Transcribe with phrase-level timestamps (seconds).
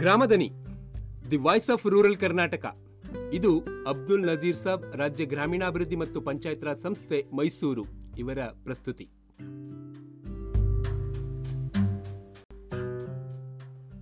[0.00, 0.50] Gramadani,
[1.30, 2.66] the voice of rural Karnataka.
[3.32, 3.58] ಇದು
[3.88, 7.84] ಅಬ್ದುಲ್ ನಜೀರ್ ಸಾಬ್ ರಾಜ್ಯ ಗ್ರಾಮೀಣಾಭಿವೃದ್ಧಿ ಮತ್ತು ಪಂಚಾಯತ್ ರಾಜ್ ಸಂಸ್ಥೆ ಮೈಸೂರು.
[8.18, 9.04] ಇವರ ಪ್ರಸ್ತುತಿ.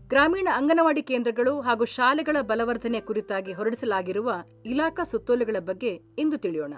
[0.09, 4.33] ಗ್ರಾಮೀಣ ಅಂಗನವಾಡಿ ಕೇಂದ್ರಗಳು ಹಾಗೂ ಶಾಲೆಗಳ ಬಲವರ್ಧನೆ ಕುರಿತಾಗಿ ಹೊರಡಿಸಲಾಗಿರುವ
[4.67, 6.75] ಇಲಾಖಾ ಸುತ್ತೋಲೆಗಳ ಬಗ್ಗೆ ಇಂದು ತಿಳಿಯೋಣ.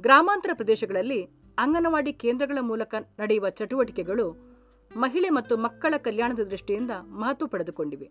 [0.00, 1.22] ಗ್ರಾಮಾಂತರ ಪ್ರದೇಶಗಳಲ್ಲಿ
[1.58, 4.51] ಅಂಗನವಾಡಿ ಕೇಂದ್ರಗಳ ಮೂಲಕ ನಡೆಯುವ ಚಟುವಟಿಕೆಗಳು
[4.96, 8.10] ಮಹಿಳೆ ಮತ್ತು ಮಕ್ಕಳ ಕಲ್ಯಾಣದ ದೃಷ್ಟಿಯಿಂದ ಮಹತ್ವ ಪಡೆದುಕೊಂಡಿವೆ.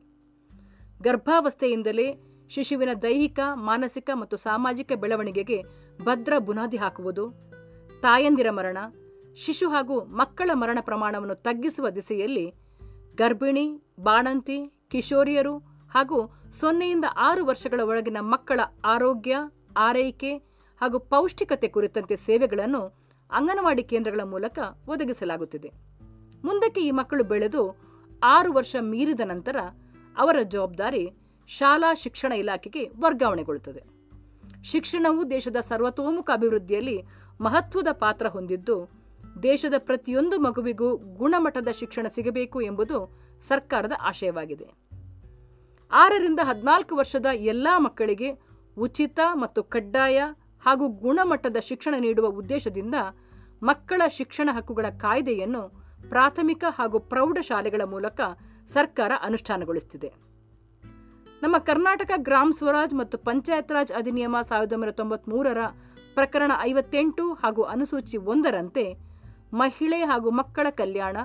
[1.02, 2.16] ಗರ್ಭಾವಸ್ಥೆಯಿಂದಲೇ
[2.50, 5.64] ಶಿಶುವಿನ ದೈಹಿಕ, ಮಾನಸಿಕ ಮತ್ತು ಸಾಮಾಜಿಕ ಬೆಳವಣಿಗೆಗೆ
[6.02, 7.32] ಭದ್ರ ಬುನಾದಿ ಹಾಕುವುದು,
[8.02, 8.78] ತಾಯಂದಿರ ಮರಣ,
[9.36, 12.54] ಶಿಶು ಹಾಗೂ ಮಕ್ಕಳ ಮರಣ ಪ್ರಮಾಣವನ್ನು ತಗ್ಗಿಸುವ ದಿಸೆಯಲ್ಲಿ
[13.16, 15.58] ಗರ್ಭಿಣಿ, ಬಾಣಂತಿ, ಕಿಶೋರಿಯರು
[15.92, 19.38] ಹಾಗೂ ಸೊನ್ನೆಯಿಂದ ಆರು ವರ್ಷಗಳ ಒಳಗಿನ ಮಕ್ಕಳ ಆರೋಗ್ಯ,
[19.78, 20.38] ಆರೈಕೆ
[20.82, 22.88] ಹಾಗೂ ಪೌಷ್ಟಿಕತೆ ಕುರಿತಂತೆ ಸೇವೆಗಳನ್ನು
[23.32, 25.91] ಅಂಗನವಾಡಿ ಕೇಂದ್ರಗಳ ಮೂಲಕ ಒದಗಿಸಲಾಗುತ್ತಿದೆ.
[26.44, 27.78] ಮುಂದಕ್ಕೆ ಈ ಮಕ್ಕಳು ಬೆಳೆದು
[28.24, 29.56] ಆರು ವರ್ಷ ಮೀರಿದ ನಂತರ
[30.18, 31.12] ಅವರ ಜವಾಬ್ದಾರಿ
[31.48, 33.82] ಶಾಲಾ ಶಿಕ್ಷಣ ಇಲಾಖೆಗೆ ವರ್ಗಾವಣೆಗೊಳ್ಳುತ್ತದೆ.
[34.64, 37.02] ಶಿಕ್ಷಣವು ದೇಶದ ಸರ್ವತೋಮುಖ ಅಭಿವೃದ್ಧಿಯಲ್ಲಿ
[37.42, 38.90] ಮಹತ್ವದ ಪಾತ್ರ ಹೊಂದಿದ್ದು,
[39.44, 44.68] ದೇಶದ ಪ್ರತಿಯೊಂದು ಮಗುವಿಗೂ ಗುಣಮಟ್ಟದ ಶಿಕ್ಷಣ ಸಿಗಬೇಕು ಎಂಬುದು ಸರ್ಕಾರದ ಆಶಯವಾಗಿದೆ.
[45.92, 48.30] ಆರರಿಂದ ಹದಿನಾಲ್ಕು ವರ್ಷದ ಎಲ್ಲ ಮಕ್ಕಳಿಗೆ
[48.78, 50.22] ಉಚಿತ ಮತ್ತು ಕಡ್ಡಾಯ
[50.62, 52.96] ಹಾಗೂ ಗುಣಮಟ್ಟದ ಶಿಕ್ಷಣ ನೀಡುವ ಉದ್ದೇಶದಿಂದ
[53.64, 58.22] ಮಕ್ಕಳ ಶಿಕ್ಷಣ ಹಕ್ಕುಗಳ ಕಾಯ್ದೆಯನ್ನು ಪ್ರಾಥಮಿಕ ಹಾಗೂ ಪ್ರೌಢಶಾಲೆಗಳ ಮೂಲಕ
[58.68, 60.32] ಸರ್ಕಾರ ಅನುಷ್ಠಾನಗೊಳಿಸುತ್ತಿದೆ
[61.44, 65.58] ನಮ್ಮ ಕರ್ನಾಟಕ ಗ್ರಾಮ್ ಸ್ವರಾಜ್ ಮತ್ತು ಪಂಚಾಯತ್ ರಾಜ್ ಅಧಿನಿಯಮ ಸಾವಿರದ ಒಂಬೈನೂರ ತೊಂಬತ್ಮೂರರ
[66.14, 68.94] ಪ್ರಕರಣ ಐವತ್ತೆಂಟು ಹಾಗೂ ಅನುಸೂಚಿ ಒಂದರಂತೆ
[69.54, 71.18] ಮಹಿಳೆ ಹಾಗೂ ಮಕ್ಕಳ ಕಲ್ಯಾಣ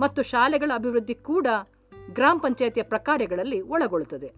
[0.00, 1.46] ಮತ್ತು ಶಾಲೆಗಳ ಅಭಿವೃದ್ಧಿ ಕೂಡ
[2.12, 4.32] ಗ್ರಾಮ ಪಂಚಾಯತಿಯ ಪ್ರಕಾರಗಳಲ್ಲಿ ಒಳಗೊಳ್ಳುತ್ತದೆ.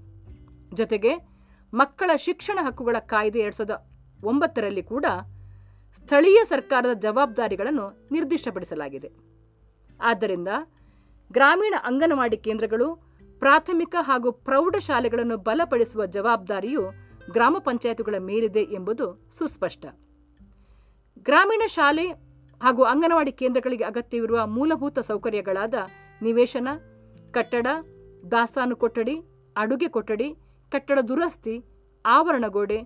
[0.75, 1.39] ಜೊತೆಗೆ
[1.75, 3.91] ಮಕ್ಕಳ ಶಿಕ್ಷಣ ಹಕ್ಕುಗಳ ಕಾಯ್ದೆ ಎರಡು ಸಾವಿರದ
[4.25, 5.05] ಒಂಬತ್ತರಲ್ಲಿ ಕೂಡ
[5.95, 9.28] ಸ್ಥಳೀಯ ಸರ್ಕಾರದ ಜವಾಬ್ದಾರಿಗಳನ್ನು ನಿರ್ದಿಷ್ಟಪಡಿಸಲಾಗಿದೆ.
[10.01, 10.49] ಆದ್ದರಿಂದ
[11.33, 12.89] ಗ್ರಾಮೀಣ ಅಂಗನವಾಡಿ ಕೇಂದ್ರಗಳು
[13.39, 16.83] ಪ್ರಾಥಮಿಕ ಹಾಗೂ ಪ್ರೌಢಶಾಲೆಗಳನ್ನು ಬಲಪಡಿಸುವ ಜವಾಬ್ದಾರಿಯು
[17.31, 19.87] ಗ್ರಾಮ ಪಂಚಾಯತ್ಗಳ ಮೇಲಿದೆ ಎಂಬುದು ಸುಸ್ಪಷ್ಟ.
[21.23, 22.07] ಗ್ರಾಮೀಣ ಶಾಲೆ
[22.63, 25.75] ಹಾಗೂ ಅಂಗನವಾಡಿ ಕೇಂದ್ರಗಳಿಗೆ ಅಗತ್ಯವಿರುವ ಮೂಲಭೂತ ಸೌಕರ್ಯಗಳಾದ
[26.23, 26.69] ನಿವೇಶನ,
[27.31, 27.67] ಕಟ್ಟಡ,
[28.31, 29.17] ದಾಸ್ತಾನು ಕೊಠಡಿ,
[29.57, 30.29] ಅಡುಗೆ ಕೊಠಡಿ,
[30.73, 31.65] ಕಟ್ಟಡ ದುರಸ್ತಿ
[32.07, 32.79] ಆವರಣಗೋಡೆ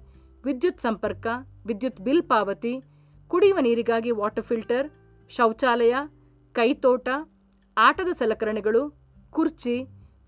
[0.44, 1.26] ವಿದ್ಯುತ್ ಸಂಪರ್ಕ,
[1.66, 2.82] ವಿದ್ಯುತ್ ಬಿಲ್ ಪಾವತಿ,
[3.28, 4.88] ಕುಡಿಯುವ ನೀರಿಗಾಗಿ ವಾಟರ್ ಫಿಲ್ಟರ್,
[5.30, 5.94] ಶೌಚಾಲಯ
[6.52, 7.08] ಕೈತೋಟ,
[7.76, 8.82] ಆಟದ ಸಲಕರಣೆಗಳು,
[9.30, 9.76] ಕುರ್ಚಿ,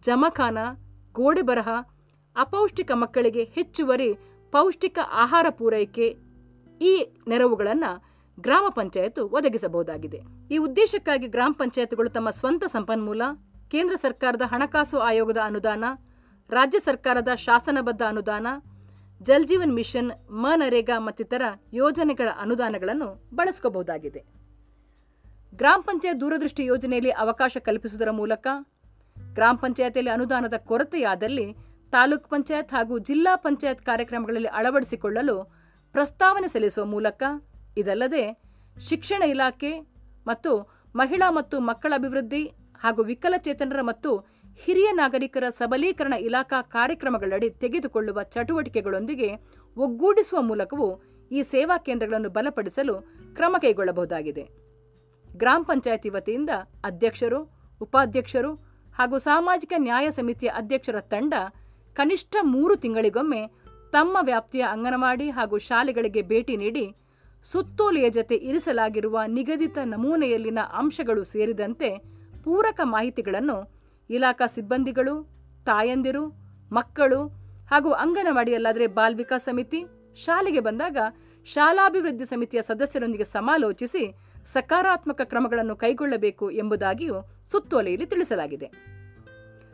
[0.03, 0.59] ಜಮಖಾನ,
[1.13, 1.69] ಗೋಡೆ ಬರಹ,
[2.37, 4.15] ಅಪೌಷ್ಟಿಕ ಮಕ್ಕಳಿಗೆ ಹೆಚ್ಚುವರಿ
[4.53, 6.07] ಪೌಷ್ಟಿಕ ಆಹಾರ ಪೂರೈಕೆ
[6.81, 6.93] ಈ
[7.29, 7.91] ನೆರವುಗಳನ್ನು
[8.41, 10.21] ಗ್ರಾಮ ಪಂಚಾಯತ್ ಒದಗಿಸಬಹುದಾಗಿದೆ.
[10.51, 13.23] ಈ ಉದ್ದೇಶಕ್ಕಾಗಿ ಗ್ರಾಮ ಪಂಚಾಯತ್ಗಳು ತಮ್ಮ ಸ್ವಂತ ಸಂಪನ್ಮೂಲ,
[13.71, 15.85] ಕೇಂದ್ರ ಸರ್ಕಾರದ ಹಣಕಾಸು ಆಯೋಗದ ಅನುದಾನ,
[16.51, 18.47] ರಾಜ್ಯ ಸರ್ಕಾರದ ಶಾಸನಬದ್ಧ ಅನುದಾನ,
[19.23, 21.43] ಜಲ್ ಜೀವನ್ ಮಿಷನ್ ಮನರೇಗಾ ಮತ್ತಿತರ
[21.73, 24.44] ಯೋಜನೆಗಳ ಅನುದಾನಗಳನ್ನು ಬಳಸ್ಕೋಬಹುದಾಗಿದೆ.
[25.59, 28.47] ಗ್ರಾಮ ಪಂಚಾಯತ್ ದೂರದೃಷ್ಟಿ ಯೋಜನೆಯಲ್ಲಿ ಅವಕಾಶ ಕಲ್ಪಿಸುವುದರ ಮೂಲಕ
[29.33, 31.47] ಗ್ರಾಮ ಪಂಚಾಯತಿಯಲ್ಲಿ ಅನುದಾನದ ಕೊರತೆಯಾದಲ್ಲಿ
[31.91, 35.37] ತಾಲೂಕ್ ಪಂಚಾಯತ್ ಹಾಗೂ ಜಿಲ್ಲಾ ಪಂಚಾಯತ್ ಕಾರ್ಯಕ್ರಮಗಳಲ್ಲಿ ಅಳವಡಿಸಿಕೊಳ್ಳಲು
[35.93, 37.23] ಪ್ರಸ್ತಾವನೆ ಸಲ್ಲಿಸುವ ಮೂಲಕ
[37.77, 38.25] ಇದಲ್ಲದೆ
[38.81, 39.73] ಶಿಕ್ಷಣ ಇಲಾಖೆ
[40.27, 40.53] ಮತ್ತು
[40.95, 42.43] ಮಹಿಳಾ ಮತ್ತು ಮಕ್ಕಳ ಅಭಿವೃದ್ಧಿ
[42.79, 44.11] ಹಾಗೂ ವಿಕಲಚೇತನರ ಮತ್ತು
[44.57, 49.31] ಹಿರಿಯ ನಾಗರಿಕರ ಸಬಲೀಕರಣ ಇಲಾಖಾ ಕಾರ್ಯಕ್ರಮಗಳಡಿ ತೆಗೆದುಕೊಳ್ಳುವ ಚಟುವಟಿಕೆಗಳೊಂದಿಗೆ
[49.77, 50.89] ಒಗ್ಗೂಡಿಸುವ ಮೂಲಕವೂ
[51.31, 52.95] ಈ ಸೇವಾ ಕೇಂದ್ರಗಳನ್ನು ಬಲಪಡಿಸಲು
[53.35, 54.64] ಕ್ರಮ ಕೈಗೊಳ್ಳಬಹುದಾಗಿದೆ.
[55.37, 56.53] ಗ್ರಾಮ ಪಂಚಾಯತಿ ವತಿಯಿಂದ
[56.85, 57.41] ಅಧ್ಯಕ್ಷರು,
[57.81, 58.53] ಉಪಾಧ್ಯಕ್ಷರು
[58.95, 61.35] ಹಾಗೂ ಸಾಮಾಜಿಕ ನ್ಯಾಯ ಸಮಿತಿಯ ಅಧ್ಯಕ್ಷರ ತಂಡ
[61.97, 63.41] ಕನಿಷ್ಠ ಮೂರು ತಿಂಗಳಿಗೊಮ್ಮೆ
[63.93, 66.85] ತಮ್ಮ ವ್ಯಾಪ್ತಿಯ ಅಂಗನವಾಡಿ ಹಾಗೂ ಶಾಲೆಗಳಿಗೆ ಭೇಟಿ ನೀಡಿ
[67.45, 71.91] ಸುತ್ತೋಲೆಯ ಜತೆ ಇರಿಸಲಾಗಿರುವ ನಿಗದಿತ ನಮೂನೆಯಲ್ಲಿನ ಅಂಶಗಳು ಸೇರಿದಂತೆ
[72.45, 73.59] ಪೂರಕ ಮಾಹಿತಿಗಳನ್ನು
[74.11, 75.15] ಇಲಾಖಾ ಸಿಬ್ಬಂದಿಗಳು,
[75.67, 76.25] ತಾಯಂದಿರು,
[76.73, 77.21] ಮಕ್ಕಳು
[77.71, 79.81] ಹಾಗೂ ಅಂಗನವಾಡಿಯಲ್ಲಾದರೆ ಬಾಲ್ ವಿಕಾಸ್ ಸಮಿತಿ,
[80.25, 80.97] ಶಾಲೆಗೆ ಬಂದಾಗ
[81.47, 84.05] ಶಾಲಾಭಿವೃದ್ಧಿ ಸಮಿತಿಯ ಸದಸ್ಯರೊಂದಿಗೆ ಸಮಾಲೋಚಿಸಿ
[84.47, 87.15] ಸಕಾರಾತ್ಮಕ ಕ್ರಮಗಳನ್ನು ಕೈಗೊಳ್ಳಬೇಕು ಎಂಬುದಾಗಿಯೂ
[87.51, 88.71] ಸುತ್ತೋಲೆಯಲ್ಲಿ ತಿಳಿಸಲಾಗಿದೆ.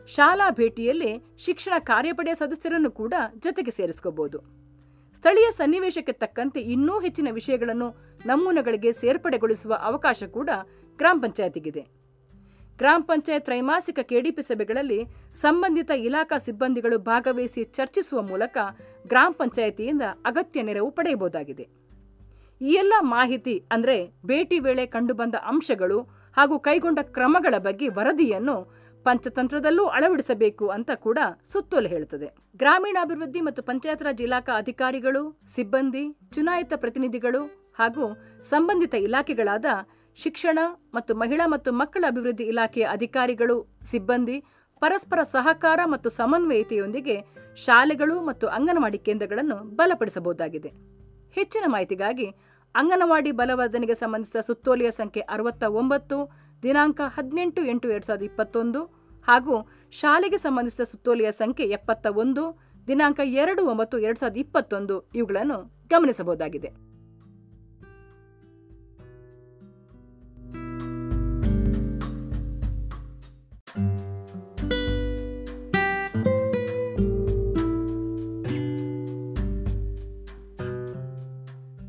[0.07, 4.61] ಶಾಲಾ ಭೇಟಿಯಲ್ಲಿ ಶಿಕ್ಷಣ ಕಾರ್ಯಪಡೆಯ ಸದಸ್ಯರನ್ನು ಕೂಡ ಜೊತೆಗೆ ಸೇರಿಸ್ಕೋಬಹುದು
[5.15, 10.49] ಸ್ಥಳೀಯ ಸನ್ನಿವೇಶಕ್ಕೆ ತಕ್ಕಂತೆ ಇನ್ನೂ ಹೆಚ್ಚಿನ ವಿಷಯಗಳನ್ನು ನಮೂನೆಗಳಿಗೆ ಸೇರ್ಪಡೆಗೊಳಿಸುವ ಅವಕಾಶ ಕೂಡ
[10.97, 11.81] ಗ್ರಾಮ ಪಂಚಾಯತಿಗಿದೆ.
[12.77, 14.99] ಗ್ರಾಮ ಪಂಚಾಯತ್ ತ್ರೈಮಾಸಿಕ ಕೆಡಿಪಿ ಸಭೆಗಳಲ್ಲಿ
[15.35, 18.57] ಸಂಬಂಧಿತ ಇಲಾಖಾ ಸಿಬ್ಬಂದಿಗಳು ಭಾಗವಹಿಸಿ ಚರ್ಚಿಸುವ ಮೂಲಕ
[19.07, 21.80] ಗ್ರಾಮ ಪಂಚಾಯತಿಯಿಂದ ಅಗತ್ಯ ನೆರವು ಪಡೆಯಬಹುದಾಗಿದೆ.
[22.61, 25.99] ಈ ಎಲ್ಲ ಮಾಹಿತಿ ಅಂದರೆ ಭೇಟಿ ವೇಳೆ ಕಂಡುಬಂದ ಅಂಶಗಳು
[26.37, 28.55] ಹಾಗೂ ಕೈಗೊಂಡ ಕ್ರಮಗಳ ಬಗ್ಗೆ ವರದಿಯನ್ನು
[29.05, 31.19] ಪಂಚತಂತ್ರದಲ್ಲೂ ಅಳವಡಿಸಬೇಕು ಅಂತ ಕೂಡ
[31.51, 32.27] ಸುತ್ತೋಲೆ ಹೇಳುತ್ತದೆ
[32.59, 35.23] ಗ್ರಾಮೀಣಾಭಿವೃದ್ಧಿ ಮತ್ತು ಪಂಚಾಯತ್ ರಾಜ್ ಇಲಾಖಾ ಅಧಿಕಾರಿಗಳು,
[35.55, 36.03] ಸಿಬ್ಬಂದಿ,
[36.35, 37.41] ಚುನಾಯಿತ ಪ್ರತಿನಿಧಿಗಳು
[37.79, 38.05] ಹಾಗೂ
[38.51, 39.65] ಸಂಬಂಧಿತ ಇಲಾಖೆಗಳಾದ
[40.17, 40.59] ಶಿಕ್ಷಣ
[40.93, 43.57] ಮತ್ತು ಮಹಿಳಾ ಮತ್ತು ಮಕ್ಕಳ ಅಭಿವೃದ್ಧಿ ಇಲಾಖೆಯ ಅಧಿಕಾರಿಗಳು,
[43.91, 44.37] ಸಿಬ್ಬಂದಿ,
[44.81, 47.17] ಪರಸ್ಪರ ಸಹಕಾರ ಮತ್ತು ಸಮನ್ವಯತೆಯೊಂದಿಗೆ
[47.57, 50.71] ಶಾಲೆಗಳು ಮತ್ತು ಅಂಗನವಾಡಿ ಕೇಂದ್ರಗಳನ್ನು ಬಲಪಡಿಸಬಹುದಾಗಿದೆ.
[51.37, 52.27] ಹೆಚ್ಚಿನ ಮಾಹಿತಿಗಾಗಿ
[52.75, 56.17] ಅಂಗನವಾಡಿ ಬಲವರ್ಧನೆಗೆ ಸಂಬಂಧಿಸಿದ ಸುತ್ತೋಲೆಯ ಸಂಖ್ಯೆ ಅರವತ್ತ ಒಂಬತ್ತು
[56.63, 58.81] ದಿನಾಂಕ ಹದಿನೆಂಟು ಎಂಟು ಎರಡು ಸಾವಿರದ ಇಪ್ಪತ್ತೊಂದು
[59.27, 59.55] ಹಾಗೂ
[59.91, 62.43] ಶಾಲೆಗೆ ಸಂಬಂಧಿಸಿದ ಸುತ್ತೋಲೆಯ ಸಂಖ್ಯೆ ಎಪ್ಪತ್ತ ಒಂದು
[62.87, 64.95] ದಿನಾಂಕ ಎರಡು ಒಂಬತ್ತು ಎರಡು ಸಾವಿರದ ಇಪ್ಪತ್ತೊಂದು.
[65.15, 65.57] ಇವುಗಳನ್ನು
[65.89, 66.69] ಗಮನಿಸಬಹುದಾಗಿದೆ.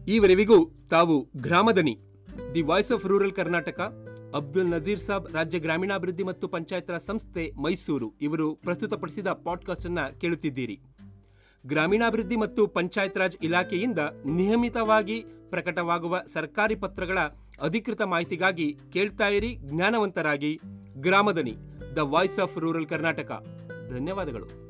[0.08, 1.98] ಈವರೆವಿಗೂ ತಾವು Gramadani.
[2.54, 3.80] The voice of rural Karnataka,
[4.34, 10.80] Abdul Nazeer Saab ರಾಜ್ಯ ಗ್ರಾಮೀಣಾಭಿವೃದ್ಧಿ ಮತ್ತು ಪಂಚಾಯತ್ ರಾಜ್ ಸಂಸ್ಥೆ ಮೈಸೂರು ಇವರು ಪ್ರಸ್ತುತಪಡಿಸಿದ ಪಾಡ್ಕಾಸ್ಟ್ ಅನ್ನ ಕೇಳುತ್ತಿದ್ದೀರಿ.
[11.66, 17.18] ಗ್ರಾಮೀಣಾಭಿವೃದ್ಧಿ ಮತ್ತು ಪಂಚಾಯತ್ ರಾಜ್ ಇಲಾಖೆಯಿಂದ ನಿಯಮಿತವಾಗಿ ಪ್ರಕಟವಾಗುವ ಸರ್ಕಾರಿ ಪತ್ರಗಳ
[17.62, 20.60] ಅಧಿಕೃತ ಮಾಹಿತಿಗಾಗಿ ಕೇಳ್ತಾ ಇರಿ ಜ್ಞಾನವಂತರಾಗಿ.
[20.96, 21.56] Gramadani,
[21.96, 23.44] the voice of rural Karnataka.
[23.88, 24.61] ಧನ್ಯವಾದಗಳು.